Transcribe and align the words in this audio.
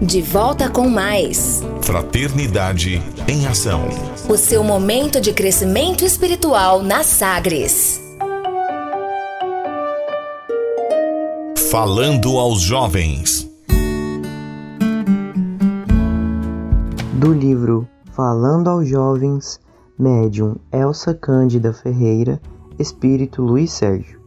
De 0.00 0.20
volta 0.20 0.68
com 0.68 0.90
mais 0.90 1.62
Fraternidade 1.80 3.02
em 3.26 3.46
Ação. 3.46 3.88
O 4.28 4.36
seu 4.36 4.62
momento 4.62 5.18
de 5.22 5.32
crescimento 5.32 6.04
espiritual 6.04 6.82
na 6.82 7.02
Sagres. 7.02 7.98
Falando 11.70 12.36
aos 12.36 12.60
jovens. 12.60 13.48
Do 17.14 17.32
livro 17.32 17.88
Falando 18.12 18.68
aos 18.68 18.86
Jovens, 18.86 19.60
médium 19.98 20.56
Elsa 20.72 21.14
Cândida 21.14 21.72
Ferreira, 21.72 22.38
espírito 22.78 23.42
Luiz 23.42 23.72
Sérgio. 23.72 24.20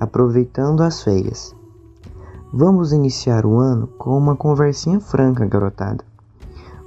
Aproveitando 0.00 0.82
as 0.82 1.02
feias. 1.02 1.54
Vamos 2.54 2.92
iniciar 2.92 3.46
o 3.46 3.58
ano 3.58 3.86
com 3.86 4.10
uma 4.10 4.36
conversinha 4.36 5.00
franca, 5.00 5.46
garotada. 5.46 6.04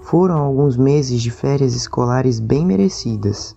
Foram 0.03 0.38
alguns 0.38 0.77
meses 0.77 1.20
de 1.20 1.31
férias 1.31 1.73
escolares 1.73 2.39
bem 2.39 2.63
merecidas. 2.63 3.55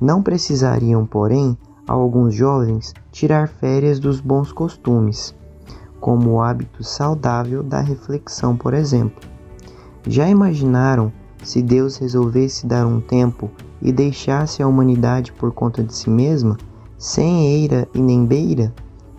Não 0.00 0.22
precisariam, 0.22 1.04
porém, 1.04 1.58
alguns 1.84 2.32
jovens 2.32 2.94
tirar 3.10 3.48
férias 3.48 3.98
dos 3.98 4.20
bons 4.20 4.52
costumes, 4.52 5.34
como 5.98 6.30
o 6.30 6.40
hábito 6.40 6.84
saudável 6.84 7.64
da 7.64 7.80
reflexão, 7.80 8.56
por 8.56 8.72
exemplo. 8.72 9.20
Já 10.06 10.28
imaginaram 10.28 11.12
se 11.42 11.60
Deus 11.60 11.96
resolvesse 11.96 12.68
dar 12.68 12.86
um 12.86 13.00
tempo 13.00 13.50
e 13.80 13.90
deixasse 13.90 14.62
a 14.62 14.68
humanidade 14.68 15.32
por 15.32 15.50
conta 15.50 15.82
de 15.82 15.92
si 15.92 16.08
mesma, 16.08 16.56
sem 16.96 17.48
eira 17.48 17.88
e 17.92 18.00
nem 18.00 18.24
beira? 18.24 18.72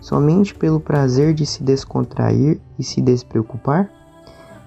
Somente 0.04 0.54
pelo 0.54 0.78
prazer 0.78 1.32
de 1.32 1.46
se 1.46 1.62
descontrair 1.62 2.60
e 2.78 2.84
se 2.84 3.00
despreocupar? 3.00 3.90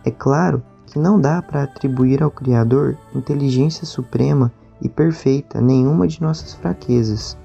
É 0.04 0.10
claro 0.10 0.64
que 0.88 0.98
não 0.98 1.22
dá 1.22 1.44
para 1.44 1.62
atribuir 1.62 2.24
ao 2.24 2.32
Criador 2.32 2.98
inteligência 3.14 3.86
suprema 3.86 4.52
e 4.82 4.90
perfeita 4.90 5.62
nenhuma 5.62 6.08
de 6.08 6.20
nossas 6.24 6.56
fraquezas. 6.56 7.38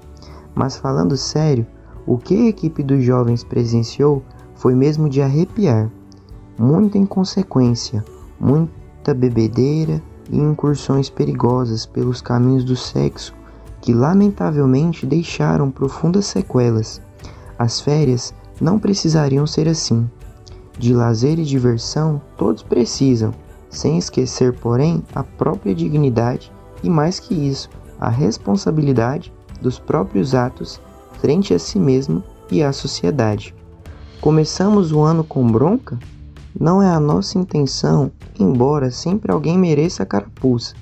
Mas 0.55 0.75
falando 0.75 1.15
sério, 1.15 1.67
o 2.07 2.17
que 2.17 2.35
a 2.35 2.49
equipe 2.49 2.81
dos 2.81 3.03
jovens 3.03 3.43
presenciou 3.43 4.23
foi 4.55 4.73
mesmo 4.73 5.07
de 5.07 5.21
arrepiar. 5.21 5.87
Muita 6.57 6.97
inconsequência, 6.97 8.03
muita 8.39 9.13
bebedeira 9.13 10.01
e 10.31 10.39
incursões 10.39 11.11
perigosas 11.11 11.85
pelos 11.85 12.23
caminhos 12.23 12.63
do 12.63 12.75
sexo 12.75 13.35
que 13.79 13.93
lamentavelmente 13.93 15.05
deixaram 15.05 15.69
profundas 15.69 16.25
sequelas 16.25 17.02
as 17.57 17.81
férias 17.81 18.33
não 18.59 18.79
precisariam 18.79 19.45
ser 19.45 19.67
assim. 19.67 20.09
De 20.77 20.93
lazer 20.93 21.39
e 21.39 21.43
diversão 21.43 22.21
todos 22.37 22.63
precisam, 22.63 23.33
sem 23.69 23.97
esquecer, 23.97 24.53
porém, 24.53 25.03
a 25.13 25.23
própria 25.23 25.73
dignidade 25.73 26.51
e, 26.81 26.89
mais 26.89 27.19
que 27.19 27.33
isso, 27.33 27.69
a 27.99 28.09
responsabilidade 28.09 29.33
dos 29.61 29.79
próprios 29.79 30.35
atos 30.35 30.79
frente 31.19 31.53
a 31.53 31.59
si 31.59 31.79
mesmo 31.79 32.23
e 32.51 32.61
à 32.61 32.73
sociedade. 32.73 33.55
Começamos 34.19 34.91
o 34.91 35.01
ano 35.01 35.23
com 35.23 35.45
bronca? 35.45 35.97
Não 36.59 36.81
é 36.81 36.89
a 36.89 36.99
nossa 36.99 37.37
intenção, 37.37 38.11
embora 38.39 38.91
sempre 38.91 39.31
alguém 39.31 39.57
mereça 39.57 40.03
a 40.03 40.05
carapuça. 40.05 40.75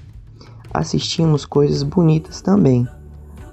Assistimos 0.74 1.46
coisas 1.46 1.84
bonitas 1.84 2.42
também, 2.42 2.88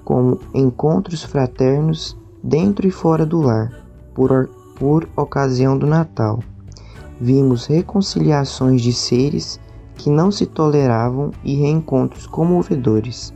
como 0.03 0.39
encontros 0.53 1.23
fraternos 1.23 2.17
dentro 2.43 2.87
e 2.87 2.91
fora 2.91 3.25
do 3.25 3.41
lar, 3.41 3.71
por, 4.13 4.49
por 4.75 5.07
ocasião 5.15 5.77
do 5.77 5.85
Natal. 5.85 6.39
Vimos 7.19 7.65
reconciliações 7.65 8.81
de 8.81 8.93
seres 8.93 9.59
que 9.95 10.09
não 10.09 10.31
se 10.31 10.45
toleravam 10.45 11.31
e 11.43 11.55
reencontros 11.55 12.25
comovedores. 12.25 13.33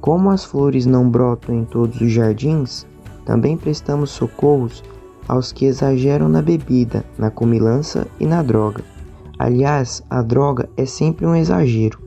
Como 0.00 0.30
as 0.30 0.44
flores 0.44 0.84
não 0.84 1.08
brotam 1.08 1.54
em 1.54 1.64
todos 1.64 2.00
os 2.00 2.10
jardins, 2.10 2.86
também 3.24 3.56
prestamos 3.56 4.10
socorros 4.10 4.82
aos 5.26 5.52
que 5.52 5.64
exageram 5.64 6.28
na 6.28 6.42
bebida, 6.42 7.04
na 7.16 7.30
comilança 7.30 8.06
e 8.20 8.26
na 8.26 8.42
droga. 8.42 8.84
Aliás, 9.38 10.02
a 10.10 10.20
droga 10.20 10.68
é 10.76 10.84
sempre 10.84 11.24
um 11.24 11.34
exagero, 11.34 11.98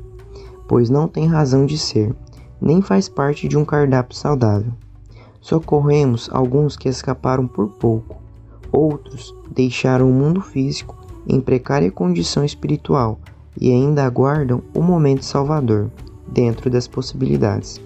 pois 0.67 0.89
não 0.89 1.07
tem 1.07 1.25
razão 1.25 1.65
de 1.65 1.77
ser, 1.77 2.15
nem 2.61 2.81
faz 2.81 3.09
parte 3.09 3.47
de 3.47 3.57
um 3.57 3.65
cardápio 3.65 4.15
saudável. 4.15 4.71
Socorremos 5.45 6.27
alguns 6.31 6.75
que 6.75 6.89
escaparam 6.89 7.45
por 7.45 7.67
pouco, 7.67 8.15
outros 8.71 9.31
deixaram 9.47 10.09
o 10.09 10.11
mundo 10.11 10.41
físico 10.41 10.97
em 11.27 11.39
precária 11.39 11.91
condição 11.91 12.43
espiritual 12.43 13.19
e 13.61 13.71
ainda 13.71 14.03
aguardam 14.03 14.63
o 14.73 14.81
momento 14.81 15.23
salvador, 15.23 15.91
dentro 16.27 16.67
das 16.67 16.87
possibilidades. 16.87 17.79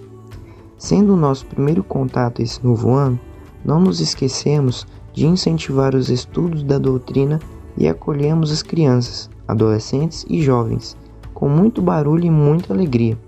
Sendo 0.78 1.12
o 1.12 1.18
nosso 1.18 1.44
primeiro 1.44 1.84
contato 1.84 2.40
esse 2.40 2.64
novo 2.64 2.94
ano, 2.94 3.20
não 3.62 3.78
nos 3.78 4.00
esquecemos 4.00 4.86
de 5.12 5.26
incentivar 5.26 5.94
os 5.94 6.08
estudos 6.08 6.62
da 6.62 6.78
doutrina 6.78 7.38
e 7.76 7.86
acolhemos 7.86 8.50
as 8.50 8.62
crianças, 8.62 9.28
adolescentes 9.46 10.24
e 10.30 10.40
jovens, 10.40 10.96
com 11.34 11.46
muito 11.46 11.82
barulho 11.82 12.24
e 12.24 12.30
muita 12.30 12.72
alegria. 12.72 13.18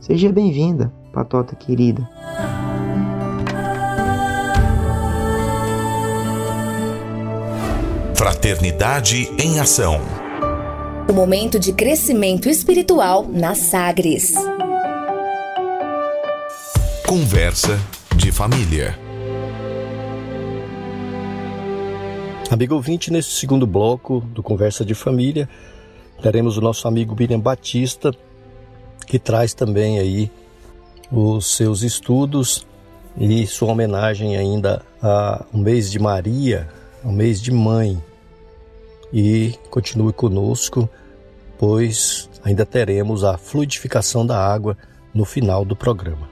Seja 0.00 0.32
bem-vinda, 0.32 0.90
patota 1.12 1.54
querida. 1.54 2.08
Fraternidade 8.24 9.30
em 9.38 9.60
Ação. 9.60 10.00
O 11.06 11.12
momento 11.12 11.58
de 11.58 11.74
crescimento 11.74 12.48
espiritual 12.48 13.28
na 13.28 13.54
Sagres. 13.54 14.32
Conversa 17.06 17.78
de 18.16 18.32
família. 18.32 18.98
Amigo 22.50 22.74
ouvinte, 22.74 23.12
nesse 23.12 23.32
segundo 23.32 23.66
bloco 23.66 24.20
do 24.20 24.42
Conversa 24.42 24.86
de 24.86 24.94
Família, 24.94 25.46
teremos 26.22 26.56
o 26.56 26.62
nosso 26.62 26.88
amigo 26.88 27.14
Miriam 27.14 27.40
Batista, 27.40 28.10
que 29.06 29.18
traz 29.18 29.52
também 29.52 29.98
aí 29.98 30.30
os 31.12 31.54
seus 31.54 31.82
estudos 31.82 32.66
e 33.18 33.46
sua 33.46 33.72
homenagem 33.72 34.34
ainda 34.34 34.80
ao 35.02 35.60
mês 35.60 35.90
de 35.90 35.98
Maria, 35.98 36.66
ao 37.04 37.12
mês 37.12 37.38
de 37.38 37.52
mãe, 37.52 38.02
e 39.14 39.54
continue 39.70 40.12
conosco, 40.12 40.90
pois 41.56 42.28
ainda 42.42 42.66
teremos 42.66 43.22
a 43.22 43.38
fluidificação 43.38 44.26
da 44.26 44.36
água 44.36 44.76
no 45.14 45.24
final 45.24 45.64
do 45.64 45.76
programa. 45.76 46.28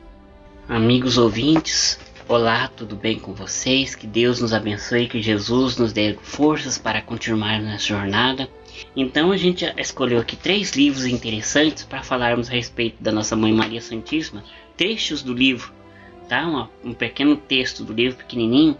Amigos 0.68 1.16
ouvintes, 1.16 2.00
olá, 2.26 2.66
tudo 2.66 2.96
bem 2.96 3.20
com 3.20 3.32
vocês? 3.32 3.94
Que 3.94 4.08
Deus 4.08 4.40
nos 4.40 4.52
abençoe, 4.52 5.06
que 5.06 5.22
Jesus 5.22 5.76
nos 5.76 5.92
dê 5.92 6.18
forças 6.20 6.76
para 6.76 7.00
continuar 7.00 7.60
nessa 7.60 7.84
jornada. 7.84 8.48
Então 8.96 9.30
a 9.30 9.36
gente 9.36 9.64
escolheu 9.78 10.18
aqui 10.18 10.34
três 10.34 10.72
livros 10.72 11.06
interessantes 11.06 11.84
para 11.84 12.02
falarmos 12.02 12.48
a 12.48 12.52
respeito 12.52 13.00
da 13.00 13.12
nossa 13.12 13.36
Mãe 13.36 13.52
Maria 13.52 13.80
Santíssima, 13.80 14.42
trechos 14.76 15.22
do 15.22 15.32
livro, 15.32 15.72
tá? 16.28 16.68
um 16.84 16.94
pequeno 16.94 17.36
texto 17.36 17.84
do 17.84 17.92
livro 17.92 18.18
pequenininho 18.18 18.76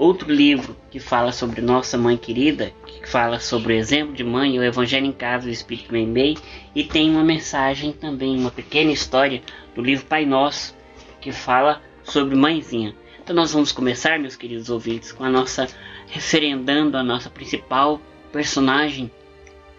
Outro 0.00 0.32
livro 0.32 0.74
que 0.90 0.98
fala 0.98 1.30
sobre 1.30 1.60
Nossa 1.60 1.98
Mãe 1.98 2.16
Querida, 2.16 2.72
que 3.00 3.08
fala 3.08 3.40
sobre 3.40 3.72
o 3.72 3.76
exemplo 3.76 4.14
de 4.14 4.22
mãe, 4.22 4.58
o 4.58 4.62
Evangelho 4.62 5.06
em 5.06 5.12
Casa 5.12 5.46
do 5.46 5.52
Espírito 5.52 5.92
Membei, 5.92 6.36
e 6.74 6.84
tem 6.84 7.10
uma 7.10 7.24
mensagem 7.24 7.92
também, 7.92 8.38
uma 8.38 8.50
pequena 8.50 8.92
história 8.92 9.42
do 9.74 9.82
livro 9.82 10.04
Pai 10.04 10.26
Nosso, 10.26 10.76
que 11.20 11.32
fala 11.32 11.82
sobre 12.04 12.34
mãezinha. 12.34 12.94
Então 13.22 13.34
nós 13.34 13.52
vamos 13.52 13.72
começar, 13.72 14.18
meus 14.18 14.36
queridos 14.36 14.68
ouvintes, 14.68 15.12
com 15.12 15.24
a 15.24 15.30
nossa 15.30 15.66
referendando 16.08 16.96
a 16.96 17.02
nossa 17.02 17.30
principal 17.30 18.00
personagem 18.32 19.10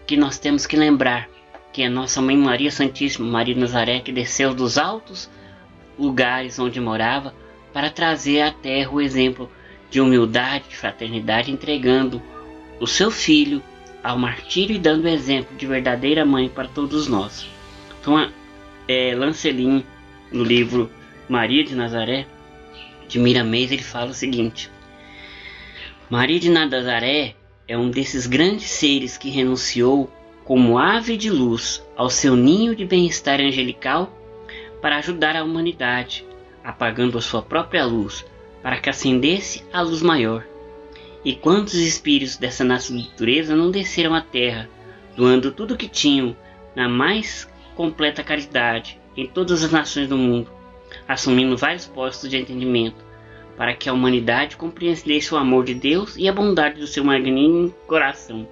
que 0.07 0.15
nós 0.15 0.39
temos 0.39 0.65
que 0.65 0.77
lembrar, 0.77 1.29
que 1.73 1.83
é 1.83 1.89
nossa 1.89 2.21
mãe 2.21 2.37
Maria 2.37 2.71
Santíssima, 2.71 3.29
Maria 3.29 3.55
Nazaré, 3.55 3.99
que 3.99 4.11
desceu 4.11 4.53
dos 4.53 4.77
altos 4.77 5.29
lugares 5.97 6.57
onde 6.57 6.79
morava 6.79 7.33
para 7.73 7.89
trazer 7.89 8.41
à 8.41 8.51
terra 8.51 8.91
o 8.91 9.01
exemplo 9.01 9.49
de 9.89 9.99
humildade, 9.99 10.69
de 10.69 10.77
fraternidade, 10.77 11.51
entregando 11.51 12.21
o 12.81 12.87
seu 12.87 13.11
filho 13.11 13.61
ao 14.03 14.17
martírio 14.17 14.75
e 14.75 14.79
dando 14.79 15.07
exemplo 15.07 15.55
de 15.55 15.67
verdadeira 15.67 16.25
mãe 16.25 16.49
para 16.49 16.67
todos 16.67 17.07
nós. 17.07 17.47
Então, 18.01 18.31
é, 18.87 19.13
Lancelin, 19.15 19.85
no 20.31 20.43
livro 20.43 20.89
Maria 21.29 21.63
de 21.63 21.75
Nazaré, 21.75 22.25
de 23.07 23.19
Miramês, 23.19 23.71
ele 23.71 23.83
fala 23.83 24.09
o 24.09 24.15
seguinte: 24.15 24.71
Maria 26.09 26.39
de 26.39 26.49
Nazaré 26.49 27.35
é 27.67 27.77
um 27.77 27.91
desses 27.91 28.25
grandes 28.25 28.71
seres 28.71 29.15
que 29.15 29.29
renunciou 29.29 30.11
como 30.43 30.79
ave 30.79 31.15
de 31.15 31.29
luz 31.29 31.85
ao 31.95 32.09
seu 32.09 32.35
ninho 32.35 32.75
de 32.75 32.83
bem-estar 32.83 33.39
angelical 33.39 34.11
para 34.81 34.97
ajudar 34.97 35.35
a 35.35 35.43
humanidade, 35.43 36.25
apagando 36.63 37.19
a 37.19 37.21
sua 37.21 37.43
própria 37.43 37.85
luz 37.85 38.25
para 38.63 38.79
que 38.79 38.89
acendesse 38.89 39.63
a 39.71 39.81
luz 39.81 40.01
maior. 40.01 40.50
E 41.23 41.35
quantos 41.35 41.75
espíritos 41.75 42.37
dessa 42.37 42.63
natureza 42.63 43.55
não 43.55 43.69
desceram 43.69 44.15
à 44.15 44.21
terra 44.21 44.69
doando 45.15 45.51
tudo 45.51 45.73
o 45.73 45.77
que 45.77 45.87
tinham 45.87 46.35
na 46.75 46.87
mais 46.87 47.47
completa 47.75 48.23
caridade 48.23 48.99
em 49.15 49.27
todas 49.27 49.63
as 49.63 49.71
nações 49.71 50.07
do 50.07 50.17
mundo, 50.17 50.49
assumindo 51.07 51.57
vários 51.57 51.85
postos 51.85 52.29
de 52.29 52.37
entendimento, 52.37 53.03
para 53.57 53.73
que 53.73 53.89
a 53.89 53.93
humanidade 53.93 54.55
compreendesse 54.55 55.33
o 55.33 55.37
amor 55.37 55.65
de 55.65 55.73
Deus 55.73 56.15
e 56.17 56.27
a 56.27 56.33
bondade 56.33 56.79
do 56.79 56.87
seu 56.87 57.03
magnânimo 57.03 57.69
coração, 57.85 58.47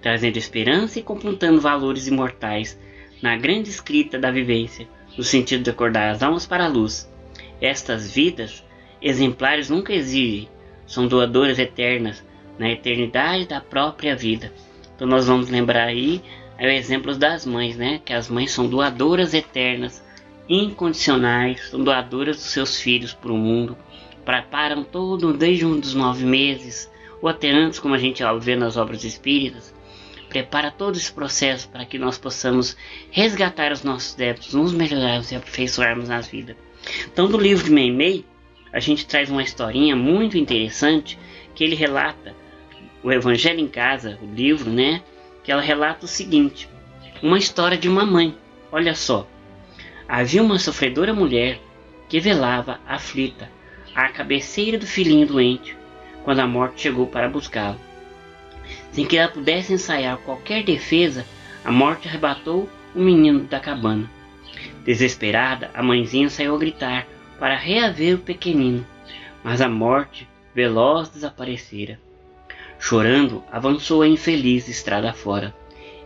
trazendo 0.00 0.36
esperança 0.36 0.98
e 0.98 1.02
computando 1.02 1.60
valores 1.60 2.06
imortais 2.06 2.78
na 3.22 3.36
grande 3.36 3.70
escrita 3.70 4.18
da 4.18 4.30
vivência, 4.30 4.86
no 5.16 5.24
sentido 5.24 5.64
de 5.64 5.70
acordar 5.70 6.10
as 6.10 6.22
almas 6.22 6.46
para 6.46 6.66
a 6.66 6.68
luz. 6.68 7.10
Estas 7.60 8.12
vidas 8.12 8.64
exemplares 9.02 9.68
nunca 9.68 9.92
exigem, 9.92 10.48
são 10.88 11.06
doadoras 11.06 11.58
eternas 11.60 12.24
na 12.58 12.68
eternidade 12.70 13.46
da 13.46 13.60
própria 13.60 14.16
vida. 14.16 14.52
Então 14.96 15.06
nós 15.06 15.28
vamos 15.28 15.48
lembrar 15.48 15.84
aí 15.84 16.20
é 16.58 16.66
o 16.66 16.70
exemplo 16.70 17.14
das 17.14 17.46
mães, 17.46 17.76
né? 17.76 18.00
Que 18.04 18.12
as 18.12 18.28
mães 18.28 18.50
são 18.50 18.66
doadoras 18.66 19.32
eternas, 19.32 20.02
incondicionais, 20.48 21.70
são 21.70 21.84
doadoras 21.84 22.36
dos 22.36 22.46
seus 22.46 22.80
filhos 22.80 23.14
para 23.14 23.32
o 23.32 23.36
mundo, 23.36 23.78
preparam 24.24 24.82
todo 24.82 25.32
desde 25.32 25.64
um 25.64 25.78
dos 25.78 25.94
nove 25.94 26.24
meses, 26.24 26.90
ou 27.22 27.28
até 27.28 27.50
antes, 27.50 27.78
como 27.78 27.94
a 27.94 27.98
gente 27.98 28.24
vê 28.40 28.56
nas 28.56 28.76
obras 28.76 29.04
espíritas, 29.04 29.72
prepara 30.28 30.72
todo 30.72 30.96
esse 30.96 31.12
processo 31.12 31.68
para 31.68 31.84
que 31.84 31.96
nós 31.96 32.18
possamos 32.18 32.76
resgatar 33.10 33.70
os 33.70 33.84
nossos 33.84 34.14
débitos, 34.14 34.52
nos 34.52 34.72
melhorarmos 34.72 35.30
e 35.30 35.36
aperfeiçoarmos 35.36 36.08
na 36.08 36.20
vida. 36.20 36.56
Então, 37.06 37.28
do 37.28 37.38
livro 37.38 37.64
de 37.64 37.70
Meimei, 37.70 38.24
a 38.72 38.80
gente 38.80 39.06
traz 39.06 39.30
uma 39.30 39.42
historinha 39.42 39.96
muito 39.96 40.36
interessante 40.36 41.18
que 41.54 41.64
ele 41.64 41.74
relata 41.74 42.34
o 43.02 43.10
Evangelho 43.10 43.60
em 43.60 43.68
Casa, 43.68 44.18
o 44.22 44.26
livro, 44.26 44.70
né? 44.70 45.02
Que 45.42 45.50
ela 45.50 45.62
relata 45.62 46.04
o 46.04 46.08
seguinte: 46.08 46.68
uma 47.22 47.38
história 47.38 47.76
de 47.76 47.88
uma 47.88 48.04
mãe. 48.04 48.36
Olha 48.70 48.94
só, 48.94 49.26
havia 50.06 50.42
uma 50.42 50.58
sofredora 50.58 51.14
mulher 51.14 51.58
que 52.08 52.20
velava 52.20 52.80
aflita 52.86 53.50
à 53.94 54.08
cabeceira 54.08 54.78
do 54.78 54.86
filhinho 54.86 55.26
doente 55.26 55.76
quando 56.24 56.40
a 56.40 56.46
morte 56.46 56.82
chegou 56.82 57.06
para 57.06 57.28
buscá-lo. 57.28 57.80
Sem 58.92 59.06
que 59.06 59.16
ela 59.16 59.32
pudesse 59.32 59.72
ensaiar 59.72 60.18
qualquer 60.18 60.62
defesa, 60.62 61.24
a 61.64 61.72
morte 61.72 62.06
arrebatou 62.06 62.68
o 62.94 63.00
menino 63.00 63.40
da 63.40 63.58
cabana. 63.58 64.10
Desesperada, 64.84 65.70
a 65.72 65.82
mãezinha 65.82 66.28
saiu 66.28 66.54
a 66.54 66.58
gritar 66.58 67.06
para 67.38 67.56
reaver 67.56 68.16
o 68.16 68.18
pequenino, 68.18 68.86
mas 69.42 69.60
a 69.60 69.68
morte 69.68 70.28
veloz 70.54 71.08
desaparecera. 71.08 71.98
Chorando, 72.78 73.42
avançou 73.50 74.02
a 74.02 74.08
infeliz 74.08 74.68
estrada 74.68 75.12
fora, 75.12 75.54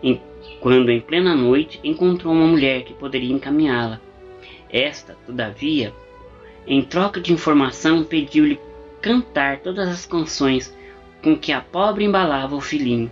em, 0.03 0.21
quando 0.61 0.91
em 0.91 1.01
plena 1.01 1.35
noite 1.35 1.81
encontrou 1.83 2.33
uma 2.33 2.47
mulher 2.47 2.83
que 2.83 2.95
poderia 2.95 3.35
encaminhá-la. 3.35 4.01
Esta, 4.71 5.17
todavia, 5.27 5.93
em 6.67 6.83
troca 6.83 7.21
de 7.21 7.33
informação, 7.33 8.05
pediu-lhe 8.05 8.59
cantar 9.01 9.59
todas 9.59 9.89
as 9.89 10.07
canções 10.07 10.75
com 11.23 11.37
que 11.37 11.53
a 11.53 11.61
pobre 11.61 12.05
embalava 12.05 12.57
o 12.57 12.61
filhinho. 12.61 13.11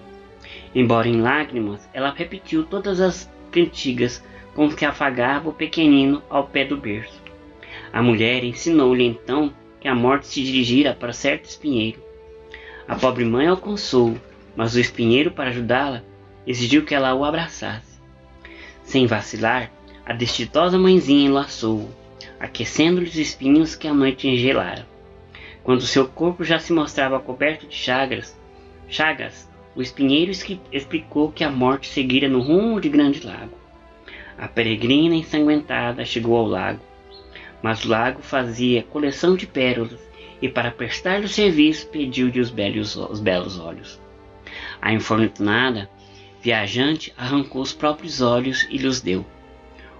Embora 0.75 1.09
em 1.09 1.21
lágrimas, 1.21 1.89
ela 1.93 2.11
repetiu 2.11 2.65
todas 2.65 3.01
as 3.01 3.31
cantigas 3.51 4.25
com 4.55 4.71
que 4.71 4.85
afagava 4.85 5.49
o 5.49 5.53
pequenino 5.53 6.23
ao 6.31 6.47
pé 6.47 6.65
do 6.65 6.77
berço. 6.77 7.20
A 7.93 8.03
mulher 8.03 8.45
ensinou-lhe 8.45 9.05
então 9.05 9.53
que 9.81 9.89
a 9.89 9.95
morte 9.95 10.27
se 10.27 10.43
dirigira 10.43 10.95
para 10.95 11.13
certo 11.13 11.47
espinheiro. 11.47 12.01
A 12.87 12.95
pobre 12.95 13.25
mãe 13.25 13.47
alcançou, 13.47 14.17
mas 14.55 14.75
o 14.75 14.81
espinheiro, 14.81 15.31
para 15.31 15.51
ajudá-la, 15.51 16.03
exigiu 16.47 16.85
que 16.85 16.95
ela 16.95 17.15
o 17.15 17.25
abraçasse. 17.25 18.01
Sem 18.83 19.07
vacilar, 19.07 19.71
a 20.05 20.13
destitosa 20.13 20.79
mãezinha 20.79 21.27
enlaçou-o, 21.27 21.89
aquecendo-lhe 22.39 23.09
os 23.09 23.17
espinhos 23.17 23.75
que 23.75 23.87
a 23.87 23.95
tinha 24.13 24.37
gelado. 24.37 24.85
Quando 25.63 25.83
seu 25.83 26.09
corpo 26.09 26.45
já 26.45 26.59
se 26.59 26.73
mostrava 26.73 27.21
coberto 27.21 27.67
de 27.67 27.75
chagas, 27.75 28.37
chagas, 28.89 29.49
o 29.77 29.83
espinheiro 29.83 30.33
explicou 30.73 31.31
que 31.31 31.45
a 31.45 31.51
morte 31.51 31.89
seguira 31.89 32.29
no 32.29 32.41
rumo 32.41 32.81
de 32.81 32.89
grande 32.89 33.25
lago. 33.25 33.57
A 34.37 34.49
peregrina 34.49 35.15
ensanguentada 35.15 36.05
chegou 36.05 36.37
ao 36.37 36.47
lago, 36.47 36.81
mas 37.63 37.85
lago 37.85 38.23
fazia 38.23 38.83
coleção 38.83 39.37
de 39.37 39.47
pérolas 39.47 40.01
e 40.41 40.49
para 40.49 40.71
prestar-lhe 40.71 41.27
o 41.27 41.29
serviço 41.29 41.89
pediu-lhe 41.89 42.41
os 42.41 42.51
belos, 42.51 42.97
os 42.97 43.21
belos 43.21 43.59
olhos. 43.59 44.01
A 44.81 44.93
infortunada 44.93 45.91
viajante 46.43 47.13
arrancou 47.17 47.63
os 47.63 47.73
próprios 47.73 48.21
olhos 48.21 48.67
e 48.71 48.79
lhes 48.79 49.01
deu. 49.01 49.25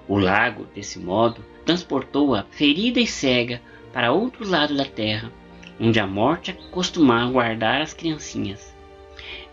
O 0.09 0.19
lago, 0.19 0.67
desse 0.75 0.99
modo, 0.99 1.45
transportou-a 1.65 2.45
ferida 2.51 2.99
e 2.99 3.07
cega 3.07 3.61
para 3.93 4.13
outro 4.13 4.49
lado 4.49 4.77
da 4.77 4.85
terra, 4.85 5.31
onde 5.79 6.01
a 6.01 6.07
morte 6.07 6.53
costumava 6.71 7.31
guardar 7.31 7.81
as 7.83 7.93
criancinhas. 7.93 8.75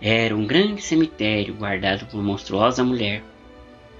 Era 0.01 0.35
um 0.35 0.45
grande 0.45 0.81
cemitério 0.81 1.53
guardado 1.55 2.05
por 2.05 2.21
monstruosa 2.23 2.83
mulher, 2.83 3.23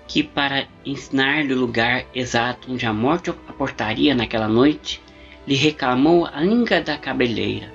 que 0.08 0.24
para 0.24 0.68
ensinar-lhe 0.86 1.54
o 1.54 1.60
lugar 1.60 2.06
exato 2.16 2.72
onde 2.72 2.86
a 2.86 2.94
morte 2.94 3.30
aportaria 3.30 4.16
naquela 4.16 4.48
noite, 4.48 5.02
lhe 5.46 5.56
reclamou 5.56 6.26
a 6.26 6.42
língua 6.42 6.82
da 6.82 6.98
cabeleira. 6.98 7.74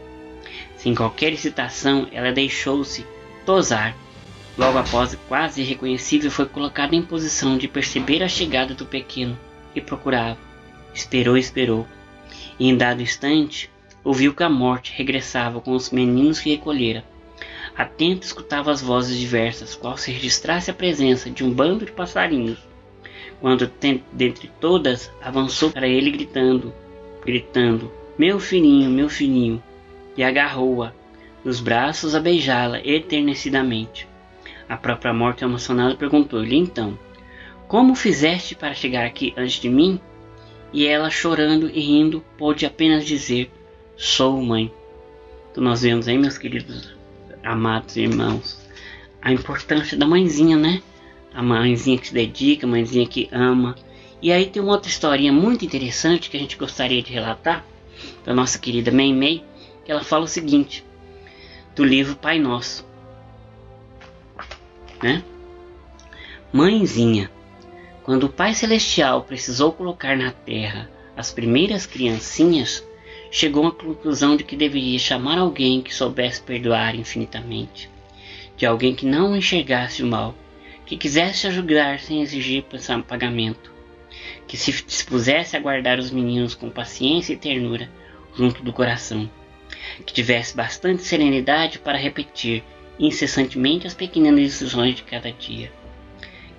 Sem 0.77 0.95
qualquer 0.95 1.33
excitação, 1.33 2.09
ela 2.11 2.33
deixou-se 2.33 3.07
tosar. 3.45 3.97
Logo 4.57 4.79
após, 4.79 5.17
quase 5.29 5.63
irreconhecível, 5.63 6.31
foi 6.31 6.47
colocada 6.47 6.95
em 6.95 7.03
posição 7.03 7.57
de 7.57 7.69
perceber 7.69 8.23
a 8.23 8.29
chegada 8.29 8.75
do 8.75 8.85
pequeno 8.85 9.39
e 9.75 9.81
procurava. 9.81 10.39
Esperou, 10.95 11.37
esperou. 11.37 11.87
E 12.59 12.69
em 12.69 12.77
dado 12.77 13.01
instante, 13.01 13.71
ouviu 14.05 14.35
que 14.35 14.43
a 14.43 14.49
morte 14.49 14.93
regressava 14.97 15.61
com 15.61 15.73
os 15.73 15.91
meninos 15.91 16.41
que 16.41 16.51
recolhera. 16.51 17.05
Atento 17.75 18.27
escutava 18.27 18.71
as 18.71 18.83
vozes 18.83 19.19
diversas, 19.19 19.75
qual 19.75 19.97
se 19.97 20.13
registrasse 20.13 20.71
a 20.71 20.75
presença 20.75 21.31
de 21.31 21.43
um 21.43 21.51
bando 21.51 21.87
de 21.87 21.93
passarinhos. 21.93 22.59
Quando, 23.41 23.71
dentre 24.13 24.51
todas, 24.61 25.11
avançou 25.23 25.71
para 25.71 25.89
ele 25.89 26.11
gritando, 26.11 26.73
gritando: 27.25 27.91
Meu 28.19 28.39
filhinho, 28.39 28.91
meu 28.91 29.09
filhinho! 29.09 29.63
E 30.17 30.23
agarrou-a 30.23 30.93
nos 31.43 31.61
braços 31.61 32.15
a 32.15 32.21
beijá-la 32.21 32.79
eternecidamente. 32.87 34.07
A 34.69 34.77
própria 34.77 35.13
morte 35.13 35.43
emocionada 35.43 35.97
perguntou-lhe 35.97 36.57
então: 36.57 36.97
Como 37.67 37.95
fizeste 37.95 38.55
para 38.55 38.75
chegar 38.75 39.07
aqui 39.07 39.33
antes 39.37 39.55
de 39.55 39.71
mim? 39.71 39.99
E 40.75 40.87
ela, 40.87 41.11
chorando 41.11 41.71
e 41.71 41.81
rindo, 41.81 42.23
pôde 42.37 42.67
apenas 42.67 43.05
dizer: 43.05 43.51
Sou 43.97 44.41
mãe. 44.43 44.71
Então 45.51 45.65
nós 45.65 45.83
vemos 45.83 46.07
aí, 46.07 46.19
meus 46.19 46.37
queridos 46.37 47.02
amados 47.43 47.97
irmãos, 47.97 48.59
a 49.21 49.33
importância 49.33 49.97
da 49.97 50.07
mãezinha, 50.07 50.57
né? 50.57 50.83
A 51.35 51.43
mãezinha 51.43 51.99
que 51.99 52.09
se 52.09 52.15
dedica, 52.15 52.67
a 52.67 52.71
mãezinha 52.71 53.07
que 53.07 53.29
ama. 53.33 53.75
E 54.21 54.31
aí 54.31 54.47
tem 54.47 54.63
uma 54.63 54.73
outra 54.73 54.89
historinha 54.89 55.33
muito 55.33 55.65
interessante 55.65 56.31
que 56.31 56.37
a 56.37 56.41
gente 56.41 56.57
gostaria 56.57 57.03
de 57.03 57.13
relatar, 57.13 57.65
da 58.25 58.35
nossa 58.35 58.59
querida 58.59 58.91
Mei 58.91 59.13
Mei, 59.13 59.45
que 59.85 59.91
ela 59.91 60.05
fala 60.05 60.25
o 60.25 60.29
seguinte, 60.29 60.85
do 61.75 61.85
livro 61.85 62.17
Pai 62.17 62.39
Nosso. 62.39 62.87
Né? 65.03 65.23
Mãezinha, 66.53 67.31
quando 68.03 68.25
o 68.25 68.29
Pai 68.29 68.55
Celestial 68.55 69.23
precisou 69.23 69.73
colocar 69.73 70.17
na 70.17 70.31
terra 70.31 70.89
as 71.17 71.33
primeiras 71.33 71.87
criancinhas, 71.87 72.85
chegou 73.33 73.67
à 73.67 73.73
conclusão 73.73 74.37
de 74.37 74.45
que 74.45 74.55
deveria 74.55 74.99
chamar 74.99 75.39
alguém 75.39 75.81
que 75.81 75.95
soubesse 75.95 76.43
perdoar 76.43 76.95
infinitamente, 76.95 77.89
de 78.59 78.67
alguém 78.67 78.95
que 78.95 79.07
não 79.07 79.35
enxergasse 79.35 80.03
o 80.03 80.07
mal, 80.07 80.35
que 80.85 80.99
quisesse 80.99 81.47
ajudar 81.47 81.99
sem 81.99 82.21
exigir 82.21 82.63
pagamento, 83.09 83.73
que 84.47 84.59
se 84.59 84.71
dispusesse 84.71 85.57
a 85.57 85.61
guardar 85.61 85.99
os 85.99 86.11
meninos 86.11 86.55
com 86.55 86.69
paciência 86.69 87.33
e 87.33 87.39
ternura 87.39 87.89
junto 88.37 88.63
do 88.63 88.71
coração, 88.71 89.29
que 90.05 90.13
tivesse 90.13 90.55
bastante 90.55 91.03
serenidade 91.03 91.79
para 91.79 91.97
repetir 91.97 92.63
incessantemente 92.99 93.87
as 93.87 93.95
pequenas 93.95 94.35
decisões 94.35 94.97
de 94.97 95.05
cada 95.05 95.33
dia, 95.33 95.73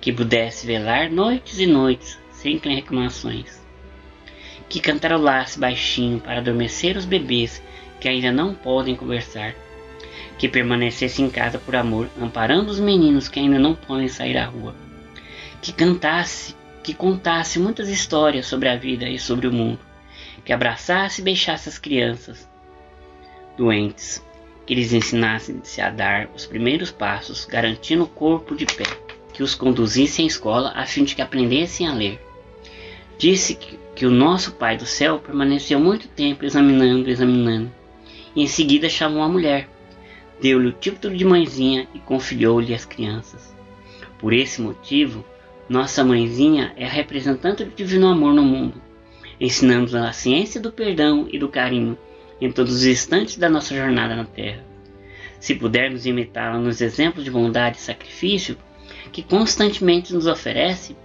que 0.00 0.12
pudesse 0.12 0.66
velar 0.66 1.08
noites 1.08 1.60
e 1.60 1.66
noites 1.66 2.18
sem 2.32 2.58
reclamações, 2.58 3.63
que 4.74 4.80
cantarolasse 4.80 5.56
baixinho 5.56 6.18
para 6.18 6.38
adormecer 6.38 6.96
os 6.96 7.04
bebês 7.04 7.62
que 8.00 8.08
ainda 8.08 8.32
não 8.32 8.52
podem 8.52 8.96
conversar, 8.96 9.54
que 10.36 10.48
permanecesse 10.48 11.22
em 11.22 11.30
casa 11.30 11.60
por 11.60 11.76
amor, 11.76 12.10
amparando 12.20 12.72
os 12.72 12.80
meninos 12.80 13.28
que 13.28 13.38
ainda 13.38 13.56
não 13.56 13.76
podem 13.76 14.08
sair 14.08 14.36
à 14.36 14.46
rua, 14.46 14.74
que 15.62 15.72
cantasse, 15.72 16.56
que 16.82 16.92
contasse 16.92 17.60
muitas 17.60 17.88
histórias 17.88 18.46
sobre 18.46 18.68
a 18.68 18.74
vida 18.74 19.08
e 19.08 19.16
sobre 19.16 19.46
o 19.46 19.52
mundo, 19.52 19.78
que 20.44 20.52
abraçasse 20.52 21.20
e 21.20 21.24
beijasse 21.24 21.68
as 21.68 21.78
crianças 21.78 22.50
doentes, 23.56 24.26
que 24.66 24.74
lhes 24.74 24.92
ensinasse-se 24.92 25.80
a 25.80 25.88
dar 25.88 26.28
os 26.34 26.46
primeiros 26.46 26.90
passos, 26.90 27.44
garantindo 27.44 28.02
o 28.02 28.08
corpo 28.08 28.56
de 28.56 28.66
pé, 28.66 28.82
que 29.32 29.44
os 29.44 29.54
conduzissem 29.54 30.24
à 30.24 30.26
escola 30.26 30.72
a 30.74 30.84
fim 30.84 31.04
de 31.04 31.14
que 31.14 31.22
aprendessem 31.22 31.86
a 31.86 31.94
ler. 31.94 32.20
Disse 33.16 33.54
que, 33.54 33.83
que 33.94 34.04
o 34.04 34.10
nosso 34.10 34.52
Pai 34.52 34.76
do 34.76 34.86
céu 34.86 35.18
permaneceu 35.18 35.78
muito 35.78 36.08
tempo 36.08 36.44
examinando, 36.44 37.08
examinando, 37.08 37.70
e 38.34 38.42
em 38.42 38.46
seguida 38.46 38.88
chamou 38.88 39.22
a 39.22 39.28
mulher, 39.28 39.68
deu-lhe 40.40 40.68
o 40.68 40.72
título 40.72 41.16
de 41.16 41.24
mãezinha 41.24 41.86
e 41.94 41.98
confiou-lhe 42.00 42.74
as 42.74 42.84
crianças. 42.84 43.54
Por 44.18 44.32
esse 44.32 44.60
motivo, 44.60 45.24
nossa 45.68 46.04
mãezinha 46.04 46.72
é 46.76 46.84
a 46.84 46.90
representante 46.90 47.64
do 47.64 47.74
divino 47.74 48.08
amor 48.08 48.34
no 48.34 48.42
mundo, 48.42 48.82
ensinando 49.40 49.96
a 49.96 50.12
ciência 50.12 50.60
do 50.60 50.72
perdão 50.72 51.28
e 51.30 51.38
do 51.38 51.48
carinho 51.48 51.96
em 52.40 52.50
todos 52.50 52.74
os 52.74 52.84
instantes 52.84 53.36
da 53.36 53.48
nossa 53.48 53.74
jornada 53.74 54.16
na 54.16 54.24
Terra. 54.24 54.64
Se 55.38 55.54
pudermos 55.54 56.06
imitá-la 56.06 56.58
nos 56.58 56.80
exemplos 56.80 57.24
de 57.24 57.30
bondade 57.30 57.76
e 57.76 57.80
sacrifício 57.80 58.56
que 59.12 59.22
constantemente 59.22 60.12
nos 60.12 60.26
oferece, 60.26 60.96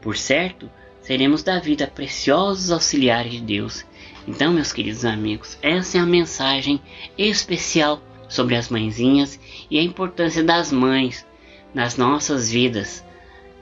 por 0.00 0.16
certo, 0.16 0.70
seremos 1.00 1.42
da 1.42 1.58
vida 1.58 1.86
preciosos 1.86 2.70
auxiliares 2.70 3.32
de 3.32 3.40
Deus. 3.40 3.84
Então, 4.26 4.52
meus 4.52 4.72
queridos 4.72 5.04
amigos, 5.04 5.58
essa 5.62 5.98
é 5.98 6.00
a 6.00 6.06
mensagem 6.06 6.80
especial 7.16 8.02
sobre 8.28 8.56
as 8.56 8.68
mãezinhas 8.68 9.40
e 9.70 9.78
a 9.78 9.82
importância 9.82 10.44
das 10.44 10.70
mães 10.70 11.26
nas 11.74 11.96
nossas 11.96 12.50
vidas, 12.50 13.04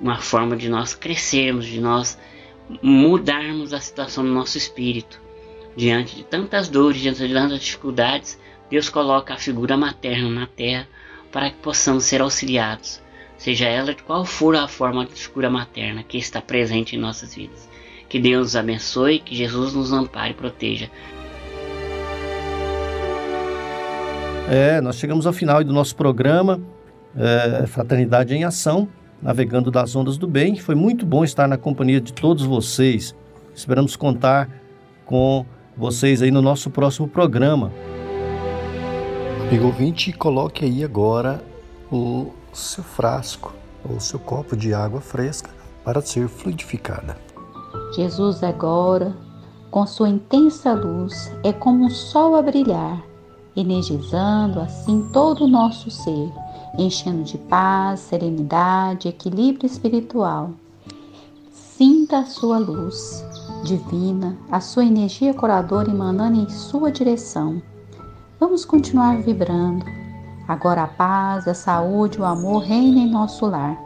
uma 0.00 0.18
forma 0.18 0.56
de 0.56 0.68
nós 0.68 0.94
crescermos, 0.94 1.66
de 1.66 1.80
nós 1.80 2.18
mudarmos 2.82 3.72
a 3.72 3.80
situação 3.80 4.24
do 4.24 4.30
nosso 4.30 4.58
espírito. 4.58 5.20
Diante 5.76 6.16
de 6.16 6.24
tantas 6.24 6.68
dores, 6.68 7.00
diante 7.00 7.26
de 7.26 7.32
tantas 7.32 7.60
dificuldades, 7.60 8.38
Deus 8.70 8.88
coloca 8.88 9.34
a 9.34 9.38
figura 9.38 9.76
materna 9.76 10.28
na 10.28 10.46
terra 10.46 10.88
para 11.30 11.50
que 11.50 11.56
possamos 11.56 12.04
ser 12.04 12.20
auxiliados, 12.20 13.00
seja 13.38 13.66
ela 13.66 13.94
de 13.94 14.02
qual 14.02 14.24
for 14.24 14.56
a 14.56 14.66
forma 14.66 15.04
de 15.04 15.12
figura 15.12 15.50
materna 15.50 16.02
que 16.02 16.18
está 16.18 16.40
presente 16.40 16.96
em 16.96 16.98
nossas 16.98 17.34
vidas. 17.34 17.68
Que 18.08 18.18
Deus 18.18 18.38
nos 18.38 18.56
abençoe, 18.56 19.18
que 19.18 19.34
Jesus 19.34 19.74
nos 19.74 19.92
ampare 19.92 20.30
e 20.30 20.34
proteja. 20.34 20.90
É, 24.48 24.80
nós 24.80 24.96
chegamos 24.96 25.26
ao 25.26 25.32
final 25.32 25.62
do 25.64 25.72
nosso 25.72 25.96
programa 25.96 26.60
é, 27.16 27.66
Fraternidade 27.66 28.34
em 28.34 28.44
Ação, 28.44 28.88
navegando 29.20 29.70
das 29.70 29.96
ondas 29.96 30.16
do 30.16 30.28
bem. 30.28 30.56
Foi 30.56 30.74
muito 30.74 31.04
bom 31.04 31.24
estar 31.24 31.48
na 31.48 31.56
companhia 31.56 32.00
de 32.00 32.12
todos 32.12 32.44
vocês. 32.44 33.14
Esperamos 33.54 33.96
contar 33.96 34.48
com 35.04 35.44
vocês 35.76 36.22
aí 36.22 36.30
no 36.30 36.40
nosso 36.40 36.70
próximo 36.70 37.08
programa. 37.08 37.72
Amigo 39.48 39.66
ouvinte, 39.66 40.12
coloque 40.12 40.64
aí 40.64 40.84
agora 40.84 41.42
o 41.90 42.30
seu 42.52 42.82
frasco 42.82 43.52
ou 43.88 44.00
seu 44.00 44.18
copo 44.18 44.56
de 44.56 44.74
água 44.74 45.00
fresca 45.00 45.50
para 45.84 46.00
ser 46.00 46.28
fluidificada. 46.28 47.16
Jesus 47.94 48.42
agora, 48.42 49.14
com 49.70 49.86
sua 49.86 50.08
intensa 50.08 50.72
luz, 50.72 51.32
é 51.44 51.52
como 51.52 51.84
um 51.84 51.90
sol 51.90 52.34
a 52.34 52.42
brilhar, 52.42 53.02
energizando 53.54 54.60
assim 54.60 55.08
todo 55.12 55.44
o 55.44 55.48
nosso 55.48 55.90
ser, 55.90 56.32
enchendo 56.76 57.22
de 57.22 57.38
paz, 57.38 58.00
serenidade, 58.00 59.08
equilíbrio 59.08 59.66
espiritual. 59.66 60.50
Sinta 61.52 62.20
a 62.20 62.26
sua 62.26 62.58
luz 62.58 63.24
divina, 63.64 64.36
a 64.50 64.60
sua 64.60 64.84
energia 64.84 65.34
curadora 65.34 65.90
emanando 65.90 66.40
em 66.40 66.48
sua 66.48 66.90
direção. 66.90 67.60
Vamos 68.40 68.64
continuar 68.64 69.18
vibrando. 69.18 70.05
Agora 70.48 70.84
a 70.84 70.88
paz, 70.88 71.48
a 71.48 71.54
saúde, 71.54 72.20
o 72.20 72.24
amor 72.24 72.62
reina 72.62 73.00
em 73.00 73.10
nosso 73.10 73.46
lar. 73.46 73.76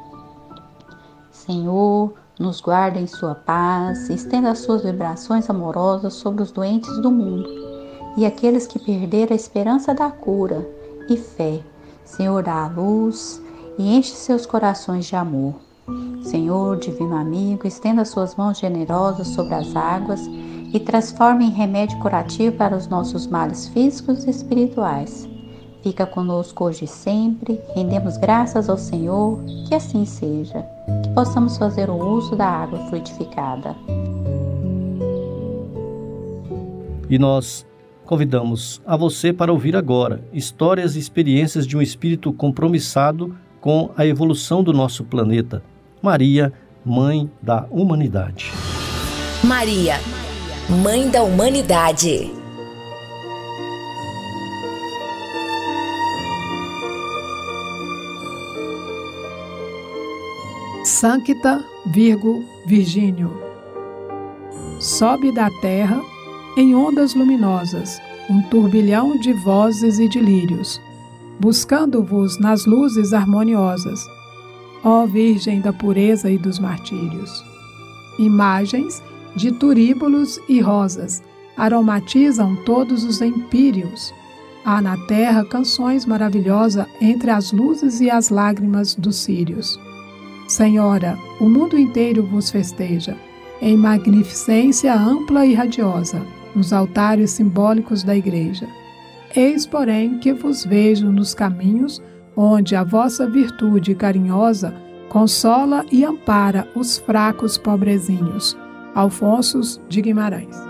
Senhor, 1.30 2.12
nos 2.38 2.60
guarda 2.60 2.98
em 2.98 3.06
sua 3.06 3.34
paz, 3.34 4.10
estenda 4.10 4.50
as 4.50 4.58
suas 4.58 4.82
vibrações 4.82 5.48
amorosas 5.48 6.14
sobre 6.14 6.42
os 6.42 6.50
doentes 6.50 6.98
do 7.00 7.10
mundo 7.10 7.48
e 8.16 8.26
aqueles 8.26 8.66
que 8.66 8.78
perderam 8.78 9.32
a 9.32 9.36
esperança 9.36 9.94
da 9.94 10.10
cura 10.10 10.68
e 11.08 11.16
fé. 11.16 11.60
Senhor, 12.04 12.42
dá 12.42 12.64
a 12.64 12.68
luz 12.68 13.42
e 13.78 13.96
enche 13.96 14.14
seus 14.14 14.44
corações 14.44 15.06
de 15.06 15.16
amor. 15.16 15.54
Senhor, 16.22 16.76
divino 16.78 17.16
amigo, 17.16 17.66
estenda 17.66 18.04
suas 18.04 18.36
mãos 18.36 18.58
generosas 18.58 19.28
sobre 19.28 19.54
as 19.54 19.74
águas 19.74 20.20
e 20.72 20.78
transforme 20.78 21.46
em 21.46 21.50
remédio 21.50 21.98
curativo 21.98 22.56
para 22.56 22.76
os 22.76 22.86
nossos 22.86 23.26
males 23.26 23.68
físicos 23.68 24.24
e 24.24 24.30
espirituais. 24.30 25.28
Fica 25.82 26.04
conosco 26.04 26.64
hoje 26.64 26.84
e 26.84 26.88
sempre, 26.88 27.58
rendemos 27.74 28.18
graças 28.18 28.68
ao 28.68 28.76
Senhor, 28.76 29.42
que 29.66 29.74
assim 29.74 30.04
seja, 30.04 30.64
que 31.02 31.08
possamos 31.14 31.56
fazer 31.56 31.88
o 31.88 31.96
uso 31.96 32.36
da 32.36 32.46
água 32.46 32.78
fluidificada. 32.88 33.74
E 37.08 37.18
nós 37.18 37.66
convidamos 38.04 38.82
a 38.86 38.96
você 38.96 39.32
para 39.32 39.52
ouvir 39.52 39.74
agora 39.74 40.22
histórias 40.32 40.96
e 40.96 40.98
experiências 40.98 41.66
de 41.66 41.76
um 41.76 41.82
espírito 41.82 42.30
compromissado 42.32 43.34
com 43.60 43.90
a 43.96 44.04
evolução 44.04 44.62
do 44.62 44.72
nosso 44.72 45.04
planeta 45.04 45.62
Maria, 46.02 46.52
Mãe 46.84 47.30
da 47.40 47.66
Humanidade. 47.70 48.52
Maria, 49.42 49.96
Mãe 50.82 51.10
da 51.10 51.22
Humanidade. 51.22 52.39
Sancta 61.00 61.64
Virgo 61.86 62.44
Virgínio. 62.66 63.32
Sobe 64.78 65.32
da 65.32 65.48
terra 65.62 65.98
em 66.58 66.74
ondas 66.74 67.14
luminosas 67.14 67.98
um 68.28 68.42
turbilhão 68.42 69.18
de 69.18 69.32
vozes 69.32 69.98
e 69.98 70.06
de 70.06 70.20
lírios, 70.20 70.78
buscando-vos 71.40 72.38
nas 72.38 72.66
luzes 72.66 73.14
harmoniosas 73.14 74.04
ó 74.84 75.06
Virgem 75.06 75.62
da 75.62 75.72
pureza 75.72 76.30
e 76.30 76.36
dos 76.36 76.58
martírios. 76.58 77.42
Imagens 78.18 79.02
de 79.34 79.52
turíbulos 79.52 80.38
e 80.50 80.60
rosas 80.60 81.22
aromatizam 81.56 82.56
todos 82.56 83.04
os 83.04 83.22
empíreos. 83.22 84.12
Há 84.66 84.82
na 84.82 84.98
terra 85.06 85.46
canções 85.46 86.04
maravilhosas 86.04 86.86
entre 87.00 87.30
as 87.30 87.52
luzes 87.52 88.02
e 88.02 88.10
as 88.10 88.28
lágrimas 88.28 88.94
dos 88.94 89.16
sírios. 89.16 89.80
Senhora, 90.50 91.16
o 91.38 91.48
mundo 91.48 91.78
inteiro 91.78 92.24
vos 92.24 92.50
festeja, 92.50 93.16
em 93.62 93.76
magnificência 93.76 94.92
ampla 94.92 95.46
e 95.46 95.54
radiosa, 95.54 96.20
nos 96.56 96.72
altares 96.72 97.30
simbólicos 97.30 98.02
da 98.02 98.16
Igreja. 98.16 98.66
Eis, 99.36 99.64
porém, 99.64 100.18
que 100.18 100.32
vos 100.32 100.64
vejo 100.64 101.06
nos 101.06 101.34
caminhos 101.34 102.02
onde 102.36 102.74
a 102.74 102.82
vossa 102.82 103.28
virtude 103.30 103.94
carinhosa 103.94 104.74
consola 105.08 105.86
e 105.92 106.04
ampara 106.04 106.66
os 106.74 106.98
fracos 106.98 107.56
pobrezinhos. 107.56 108.58
Alfonso 108.92 109.80
de 109.88 110.02
Guimarães. 110.02 110.69